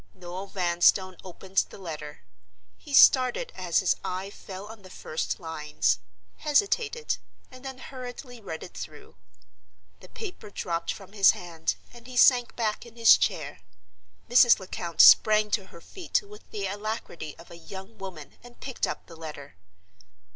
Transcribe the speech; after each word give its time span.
Noel 0.15 0.47
Vanstone 0.47 1.15
opened 1.23 1.57
the 1.69 1.77
letter. 1.77 2.23
He 2.75 2.91
started 2.91 3.51
as 3.55 3.81
his 3.81 3.95
eye 4.03 4.31
fell 4.31 4.65
on 4.65 4.81
the 4.81 4.89
first 4.89 5.39
lines—hesitated—and 5.39 7.63
then 7.63 7.77
hurriedly 7.77 8.41
read 8.41 8.63
it 8.63 8.73
through. 8.73 9.15
The 9.99 10.09
paper 10.09 10.49
dropped 10.49 10.91
from 10.91 11.11
his 11.11 11.29
hand, 11.37 11.75
and 11.93 12.07
he 12.07 12.17
sank 12.17 12.55
back 12.55 12.83
in 12.83 12.95
his 12.95 13.15
chair. 13.15 13.59
Mrs. 14.27 14.57
Lecount 14.59 15.01
sprang 15.01 15.51
to 15.51 15.67
her 15.67 15.81
feet 15.81 16.19
with 16.23 16.49
the 16.49 16.65
alacrity 16.65 17.35
of 17.37 17.51
a 17.51 17.57
young 17.57 17.99
woman 17.99 18.31
and 18.43 18.59
picked 18.59 18.87
up 18.87 19.05
the 19.05 19.15
letter. 19.15 19.55